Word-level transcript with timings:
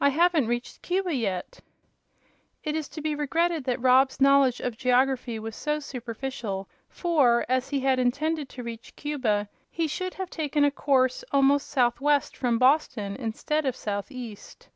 "I 0.00 0.08
haven't 0.08 0.46
reached 0.46 0.80
Cuba 0.80 1.14
yet." 1.14 1.60
It 2.64 2.74
is 2.74 2.88
to 2.88 3.02
be 3.02 3.14
regretted 3.14 3.64
that 3.64 3.82
Rob's 3.82 4.18
knowledge 4.18 4.60
of 4.60 4.78
geography 4.78 5.38
was 5.38 5.54
so 5.54 5.78
superficial; 5.78 6.70
for, 6.88 7.44
as 7.50 7.68
he 7.68 7.80
had 7.80 7.98
intended 7.98 8.48
to 8.48 8.62
reach 8.62 8.96
Cuba, 8.96 9.46
he 9.70 9.86
should 9.86 10.14
have 10.14 10.30
taken 10.30 10.64
a 10.64 10.70
course 10.70 11.22
almost 11.32 11.66
southwest 11.68 12.34
from 12.34 12.56
Boston, 12.58 13.14
instead 13.16 13.66
of 13.66 13.76
southeast. 13.76 14.70